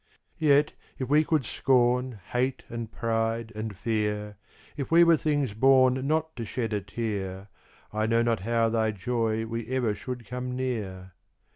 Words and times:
Yet, 0.39 0.73
if 0.97 1.07
we 1.09 1.23
could 1.23 1.45
scorn, 1.45 2.19
Hate 2.31 2.63
and 2.69 2.91
pride, 2.91 3.51
and 3.55 3.77
fear; 3.77 4.37
If 4.75 4.89
we 4.89 5.03
were 5.03 5.15
things 5.15 5.53
born 5.53 6.07
Not 6.07 6.35
to 6.37 6.43
shed 6.43 6.73
a 6.73 6.81
tear, 6.81 7.49
I 7.93 8.07
know 8.07 8.23
not 8.23 8.39
how 8.39 8.69
thy 8.69 8.89
joy 8.89 9.45
we 9.45 9.67
ever 9.67 9.93
should 9.93 10.25
come 10.25 10.55
near. 10.55 11.11